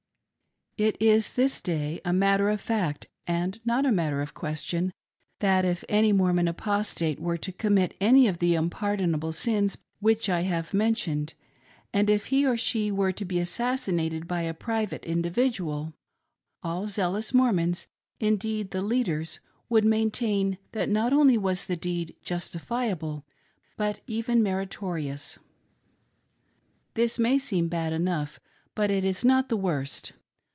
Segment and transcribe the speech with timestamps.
[0.77, 4.93] It is this day a matter of fact, and not a matter of question,
[5.39, 10.41] that if any Mormon Apostate were to commit any of the unpardonable sins which I
[10.41, 11.33] have men tioned,
[11.93, 15.93] and if he or she were to be assassinated by a private individual,
[16.63, 17.85] all zealous Mormons—
[18.21, 19.39] all the leaders—
[19.69, 23.21] would maintain that not only was the deed justiiiable
[23.77, 25.37] but even meritorious!
[26.95, 28.39] This may seem bad enough,
[28.73, 30.13] but it is not the worst.